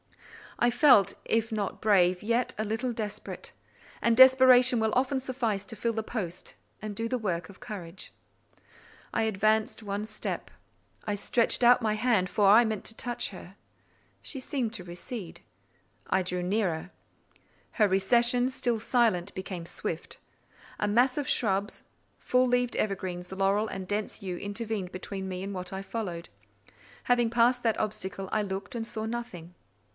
I 0.57 0.69
felt, 0.71 1.13
if 1.25 1.51
not 1.51 1.79
brave, 1.81 2.21
yet 2.21 2.53
a 2.57 2.65
little 2.65 2.93
desperate; 2.93 3.51
and 4.01 4.15
desperation 4.17 4.79
will 4.79 4.93
often 4.93 5.19
suffice 5.19 5.65
to 5.65 5.75
fill 5.75 5.93
the 5.93 6.03
post 6.03 6.53
and 6.81 6.95
do 6.95 7.07
the 7.09 7.17
work 7.19 7.49
of 7.49 7.59
courage. 7.59 8.11
I 9.13 9.23
advanced 9.23 9.81
one 9.81 10.05
step. 10.05 10.51
I 11.05 11.13
stretched 11.15 11.63
out 11.63 11.81
my 11.81 11.93
hand, 11.93 12.29
for 12.29 12.47
I 12.47 12.63
meant 12.65 12.83
to 12.85 12.97
touch 12.97 13.29
her. 13.29 13.55
She 14.21 14.39
seemed 14.39 14.73
to 14.73 14.83
recede. 14.83 15.41
I 16.07 16.21
drew 16.21 16.43
nearer: 16.43 16.91
her 17.73 17.87
recession, 17.87 18.49
still 18.51 18.79
silent, 18.79 19.33
became 19.33 19.65
swift. 19.65 20.17
A 20.79 20.87
mass 20.87 21.17
of 21.17 21.27
shrubs, 21.29 21.83
full 22.19 22.47
leaved 22.47 22.75
evergreens, 22.75 23.31
laurel 23.31 23.67
and 23.67 23.87
dense 23.87 24.21
yew, 24.21 24.37
intervened 24.37 24.91
between 24.91 25.27
me 25.29 25.43
and 25.43 25.53
what 25.55 25.71
I 25.73 25.81
followed. 25.81 26.29
Having 27.03 27.31
passed 27.31 27.63
that 27.63 27.79
obstacle, 27.79 28.29
I 28.31 28.41
looked 28.43 28.75
and 28.75 28.85
saw 28.85 29.05
nothing. 29.05 29.53